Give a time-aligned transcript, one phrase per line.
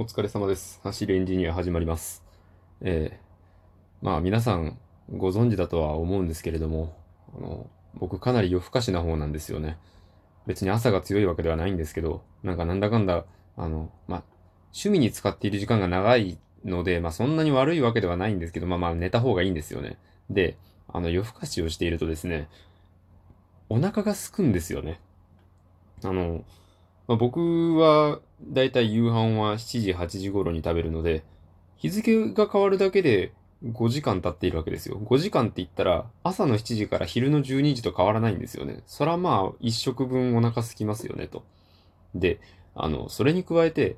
[0.00, 0.78] お疲れ様です。
[0.84, 2.22] 走るエンジニア始まります。
[2.82, 4.78] えー、まあ皆さん
[5.10, 6.96] ご存知だとは思うんですけれども、
[7.36, 9.76] あの、僕かなり夜更かしな方なんですよね。
[10.46, 13.24] 別に朝が強いわけではないんですけど、なんかなんだかんだ、
[13.56, 14.22] あの、まあ、
[14.66, 19.98] 趣味に使っている時間が長いので、まあそんなに悪いわけではないんですけど、まあまあ寝た方がいいんですよね。
[20.30, 22.48] で、あの夜更かしをしているとですね、
[23.68, 25.00] お腹が空くんですよね。
[26.04, 26.44] あの、
[27.08, 31.24] まあ、僕は、だいたい夕飯は7時、8時頃に食べるので、
[31.76, 33.32] 日付が変わるだけで
[33.64, 34.98] 5時間経っているわけですよ。
[34.98, 38.82] 5時間って言ったら、朝の7時から昼の12時と変わらないんですよね。
[38.86, 41.44] そらまあ、一食分お腹空きますよね、と。
[42.14, 42.40] で、
[42.74, 43.96] あの、それに加えて、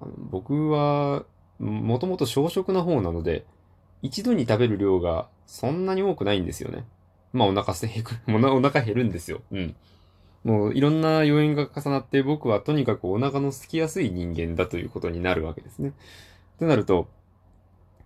[0.00, 1.24] あの僕は、
[1.58, 3.44] もともと小食な方なので、
[4.02, 6.84] 一度に食べる量がそんなに多くないんですよね。
[7.32, 7.90] まあお腹せ、
[8.28, 9.42] お なお腹減るんですよ。
[9.52, 9.76] うん。
[10.46, 15.92] もういろんな要因が重なって僕はとにかくお腹の空きやすい人間だということになるわけですね。
[16.60, 17.08] となると、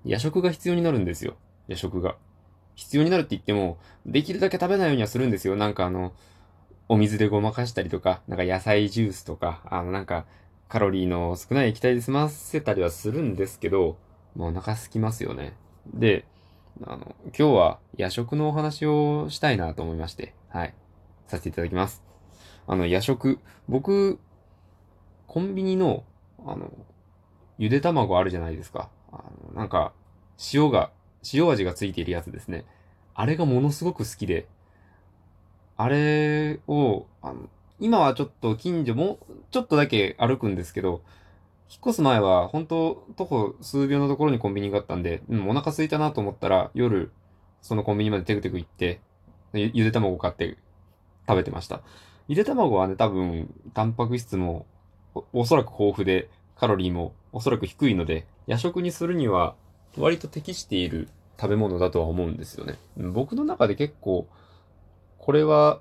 [0.07, 1.37] 夜食が必要になるんですよ。
[1.69, 2.17] 夜食が。
[2.77, 5.55] 必要になるって言っても、できるだけ食べないようにはするんですよ。
[5.55, 6.15] なんかあの、
[6.89, 10.25] お水でごまかしたりとか、なんか野菜ジュースとか、あのなんか
[10.71, 13.99] カロリーの少ない液体で済ませたりはするんですけど、
[14.35, 15.59] もうお腹空きますよね。
[15.93, 16.25] で、
[16.87, 20.73] あの、今日は夜食のお話をしたいなと思いまして、はい。
[21.27, 22.10] させていただきます。
[22.71, 24.21] あの、夜食、僕、
[25.27, 26.05] コンビニの、
[26.47, 26.71] あの、
[27.59, 28.91] ゆで卵あるじゃないですか。
[29.11, 29.93] あの、なんか、
[30.55, 30.93] 塩が、
[31.35, 32.65] 塩味がついているやつですね。
[33.13, 34.47] あれがものすごく好きで、
[35.77, 37.49] あれを、あの、
[37.81, 39.19] 今はちょっと近所も、
[39.51, 41.03] ちょっとだけ歩くんですけど、
[41.69, 47.11] 引っ越す前は、本当徒歩数秒のところにコンビニがあったんで、うん、お腹空いたなと思ったら、夜、
[47.63, 49.01] そのコンビニまでテクテク行って、
[49.55, 50.57] ゆゆで卵買って
[51.27, 51.81] 食べてました。
[52.31, 54.65] ゆで卵はね、多分、タンパク質も
[55.15, 59.57] おおそらく豊富で、カロリーもおそらく低いので、夜食にするには
[59.99, 61.09] 割と適している
[61.41, 62.79] 食べ物だとは思うんですよね。
[62.97, 64.29] 僕の中で結構、
[65.19, 65.81] これは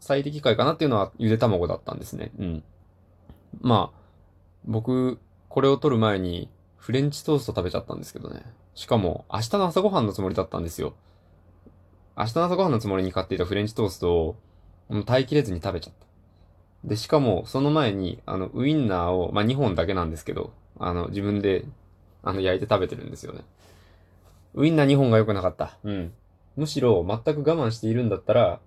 [0.00, 2.32] 最適解かなっていうのはゆで卵だったんですね。
[2.40, 2.64] うん。
[3.60, 3.98] まあ、
[4.64, 8.42] 僕、これを取る前にフレンチトースト食べちゃったんですけどね。
[8.74, 10.94] しかも、明日の朝ごはんのつもりだったんですよ。
[12.16, 14.36] 明日の朝ごはんのつもりに買っていたフレンチトーストを、
[14.88, 16.06] もう耐えきれずに食べちゃった。
[16.88, 21.64] で、しかも、その前に、あの、ウインナーを、まあ、2本だけなんですけど、あの、自分で、
[22.22, 23.40] あの、焼いて食べてるんですよね。
[24.54, 25.78] ウインナー2本が良くなかった。
[25.82, 26.12] うん。
[26.56, 28.60] むしろ、全く我慢しているんだったら、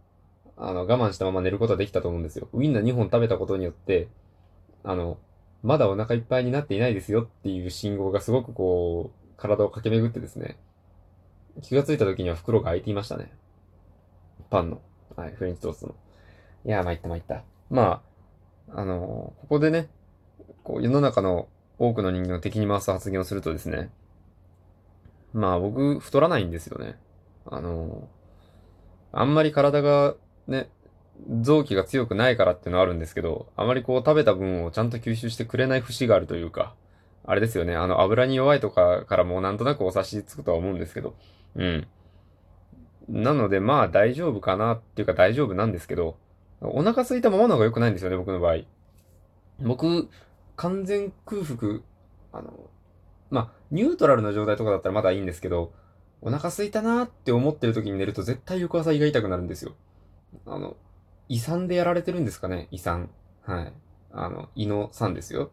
[0.57, 2.49] あの、我慢したまま寝ることはできたと思うんですよ。
[2.53, 4.07] ウインナー2本食べたことによって、
[4.83, 5.17] あの、
[5.63, 10.57] まだお腹いっぱいになっていないですよっていう信号がすごくこう、体を駆け巡ってですね、
[11.61, 13.31] 気がついた時には袋が開いていましたね。
[14.49, 14.81] パンの。
[15.15, 15.95] はい、フレンチトーストの。
[16.67, 17.43] いや、参った参った。
[17.69, 18.01] ま
[18.69, 19.87] あ、あのーここでね、
[20.63, 21.47] こう、世の中の
[21.79, 23.89] 多くの人間を敵に回す発言をするとですね、
[25.33, 26.99] まあ僕、太らないんですよね。
[27.45, 28.17] あのー
[29.13, 30.15] あんまり体が
[30.47, 30.69] ね、
[31.41, 36.75] 臓器が強くないからっていうのはあるんですけど、あまりこう食べた分をちゃんと吸収してくれない節があるというか、
[37.25, 41.15] あれですよね、あの油に弱いとかからもうなんとなくお察しつくとは思うんですけど、
[41.55, 41.87] うん。
[43.07, 46.17] なのでまあ大丈夫かなっていうか大丈夫なんですけど、
[46.61, 48.57] お腹空いたままの方が良くないんですよね、僕の場合。
[49.59, 50.09] 僕、
[50.55, 51.81] 完全空腹、
[52.33, 52.69] あの、
[53.29, 55.73] まあ、ニュートラルな状態とかだったらまだいいんですけど、
[56.21, 59.75] お腹空いたなーって思ってる時に寝ると絶対翌朝胃が痛くなるんですよ。
[60.45, 60.75] あの、
[61.29, 63.09] 胃酸でやられてるんですかね胃酸。
[63.43, 63.73] はい。
[64.11, 65.51] あの、胃の酸ですよ。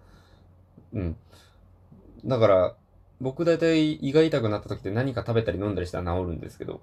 [0.95, 1.17] うん。
[2.25, 2.77] だから、
[3.21, 6.81] 僕大体胃が痛くなった時って何か食べたり飲んだりしたら治るんですけど、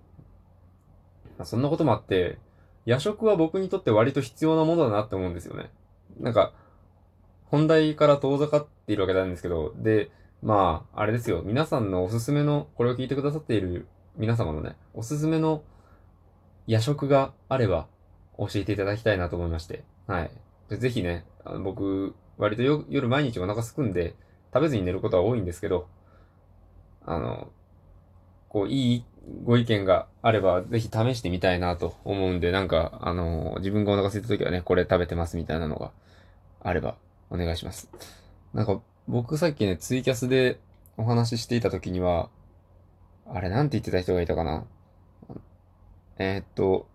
[1.38, 2.38] まあ、そんなこともあって、
[2.86, 5.70] 夜食は僕にとって割と必要なものだなって思うんですよね。
[6.20, 6.54] なんか、
[7.46, 10.10] 本題から遠ざかっているわけなんですけど、で、
[10.42, 11.44] まあ、あれですよ。
[11.44, 13.88] 皆さんのおすすめの、これを聞いてくださっている
[14.18, 15.64] 皆様のね、おすすめの
[16.68, 17.88] 夜食があれば
[18.38, 19.84] 教えていただきたいなと思いまして。
[20.08, 20.32] はい。
[20.70, 24.16] でぜひね、あの僕、割とよ夜毎日お腹すくんで、
[24.54, 25.88] 食べずに寝ることは多いんですけど、
[27.06, 27.50] あの、
[28.50, 29.06] こう、いい
[29.44, 35.92] ご意見があれば、ぜひ試してみたいなと思うんで、なんか、あの、自分がお腹空いた時はね、これ食べてますみたいなのが
[36.62, 36.96] あれば、
[37.30, 37.90] お願いします。
[38.54, 40.60] なんか、僕さっきね、ツイキャスで
[40.98, 42.30] お話ししていた時には、
[43.28, 44.66] あれ、なんて言ってた人がいたかな？
[46.18, 46.88] えーっと、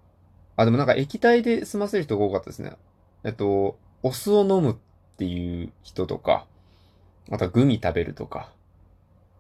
[0.57, 2.73] あ、でもなんか液体で済ませる人が多かったですね。
[3.25, 4.77] えっと、お酢を飲むっ
[5.17, 6.47] ていう人とか、
[7.31, 8.51] あとはグミ食べるとか。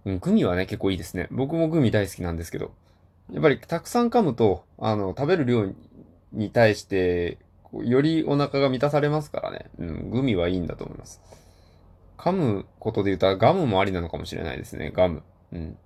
[0.06, 1.26] うん、グミはね、結構いいですね。
[1.32, 2.72] 僕もグミ大好きなんですけど。
[3.32, 5.66] やっぱりたくさん噛むと、あの、食べる量
[6.32, 7.38] に対して、
[7.72, 9.66] よりお腹が満たされますからね。
[9.78, 11.20] うん、グミはいいんだと思います。
[12.16, 14.92] 噛むことで言ったらガムもありなのかもしれないですね。
[14.94, 15.24] ガム。
[15.52, 15.76] うん。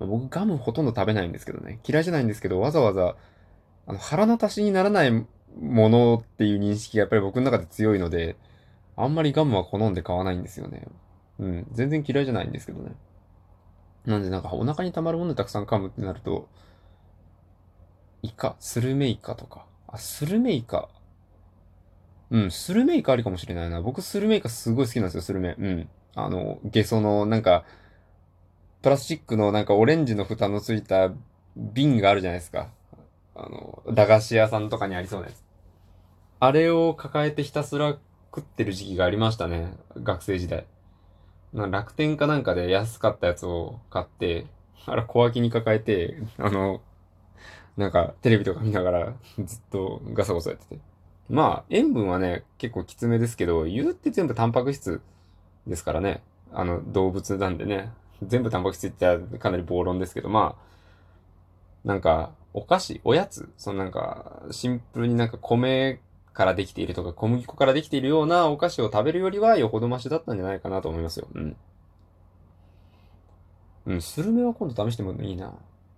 [0.00, 1.80] 僕ガムほとんど食べないんですけどね。
[1.88, 3.16] 嫌いじゃないんですけど、わざわざ、
[3.86, 8.36] あの、腹の足しにならないものっていう認識がやっぱり僕の中で強いので、
[8.96, 10.86] あんまりガムは好んで買わないんですよね。
[11.38, 11.66] うん。
[11.72, 12.92] 全然嫌いじゃないんですけどね。
[14.06, 16.48] なんでなんかお腹に溜まるものたくさん噛むってなると、
[18.22, 19.66] イカ、スルメイカとか。
[19.86, 20.88] あ、スルメイカ。
[22.30, 23.80] うん、スルメイカありかもしれないな。
[23.80, 25.54] 僕スルメイカすごい好きなんですよ、スルメ。
[25.58, 25.88] うん。
[26.14, 27.64] あの、ゲソの、なんか、
[28.82, 31.12] プラスチックのなんかオレンジの蓋のついた
[31.56, 32.68] 瓶があるじゃないですか。
[33.34, 35.42] あの、駄菓子屋さんとかにありそうなやつ。
[36.40, 37.98] あれを抱えてひたすら
[38.34, 39.72] 食ってる時期がありましたね。
[39.96, 40.66] 学生時代。
[41.54, 44.46] 楽天かなんかで安かったやつを買って、
[44.86, 46.80] あら小脇に抱えて、あの、
[47.76, 49.14] なんかテレビとか見ながら
[49.44, 50.80] ずっとガサゴサやってて。
[51.30, 55.02] まあ、塩分はね、結構きつめですけど、言うって全部タンパク質
[55.66, 56.22] ですからね。
[56.52, 57.92] あの、動物なんでね。
[58.22, 66.00] 全部タンパク質って言ったらかなり暴論ですけど、まあ、なんか、お菓子、おやつ、そのなんか、シンプルになんか米
[66.38, 71.26] からできているとか、小麦粉からできているようなお菓子を食べるよりはよほどマシだったんじゃないかなと思いますよ。
[71.34, 71.56] うん。
[73.86, 75.52] うん、スルメは今度試してもいいな。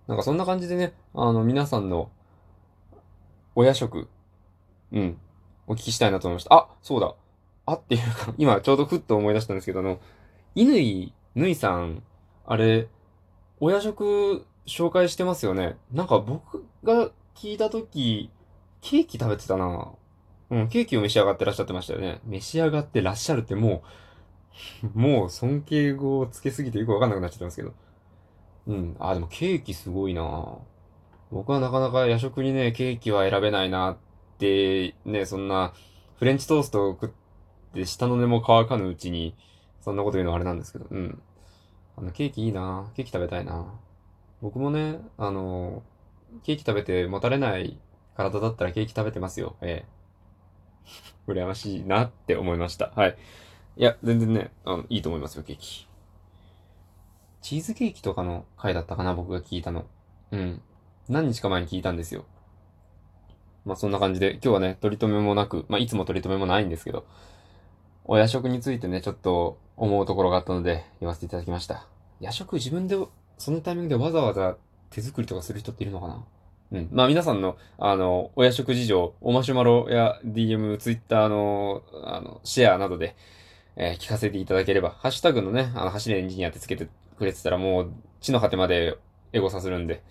[0.07, 2.09] なんかそんな感じでね、あの、皆さんの、
[3.53, 4.09] お夜食、
[4.91, 5.19] うん、
[5.67, 6.55] お聞きしたいなと思いました。
[6.55, 7.13] あ、そうだ。
[7.67, 9.99] あっていうか、 今ちょうどふっと思い出したんですけど、あの、
[10.55, 12.01] 乾、ぬいさん
[12.47, 12.87] あれ、
[13.59, 15.77] お夜食紹介してますよね。
[15.91, 18.31] なんか僕が聞いたとき、
[18.81, 19.91] ケーキ食べてたな。
[20.51, 22.19] うん、ケーキを召し上がってらっしゃってましたよね。
[22.25, 23.83] 召し上がってらっしゃるっても
[24.93, 27.73] う、もう尊敬語をつけすぎてよくわかんなくなっちゃってますけど。
[28.67, 28.95] うん。
[28.99, 30.57] あ、でもケーキすごいな
[31.31, 33.97] 僕はなかなか夜食にね、ケーキは選べないなっ
[34.37, 35.73] て、ね、そんな、
[36.17, 37.09] フレンチトーストを食っ
[37.73, 39.35] て下の根も乾かぬうちに、
[39.79, 41.21] そんなこと言うのはあれなんですけど、うん。
[41.95, 43.73] あの、ケーキいいなケーキ食べたいな
[44.41, 45.81] 僕もね、あの、
[46.43, 47.79] ケーキ食べてもたれない
[48.17, 49.55] 体だったらケーキ食べてますよ。
[49.61, 50.00] ええ。
[51.27, 52.91] 羨ましいなって思いました。
[52.95, 53.17] はい。
[53.77, 55.87] いや、全然ね、あの、いいと思いますよ、ケーキ。
[57.41, 59.85] チーズケーキとかの回だったかな、僕が聞いたの。
[60.31, 60.61] うん。
[61.09, 62.25] 何日か前に聞いたんですよ。
[63.65, 67.05] まあそんな感じで、今日はね、取り留めもなく、まあいつも取り留めもないんですけど、
[68.05, 71.87] お夜食についてね、ちょっと思うところがあったので、言わせていただきました。
[72.19, 72.97] 夜食自分で、
[73.37, 74.57] そのタイミングでわざわざ
[74.89, 76.23] 手作りとかする人っているのかな？
[76.71, 76.89] うん。
[76.91, 83.15] まあ皆さんの、あの、お夜食事情、おマシュマロや DM、ツイッターの、あの、シェアなどで、
[83.75, 86.87] えー、聞かせていただければ、ハッシュタグのね、あの、走れエンジニアってつけて
[87.17, 88.97] くれてたらもう、地の果てまで
[89.33, 90.01] エゴさせるんで、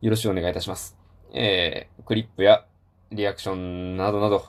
[0.00, 0.96] よろしくお願いいたします。
[1.32, 2.64] えー、クリップや
[3.10, 4.44] リアクションなどなど、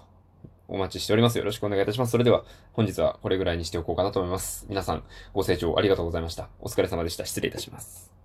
[0.68, 1.38] お待ちしております。
[1.38, 2.12] よろしくお願いいたします。
[2.12, 4.66] それでは、本日はこれぐらいにしておこうかなと思います。
[4.70, 6.50] 皆さん、ご清聴ありがとうございました。
[6.60, 7.26] お疲れ様でした。
[7.26, 8.23] 失礼いたします。